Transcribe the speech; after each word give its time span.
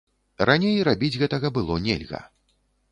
Раней 0.49 0.79
рабіць 0.89 1.11
гэтага 1.25 1.55
было 1.61 1.81
нельга. 1.89 2.27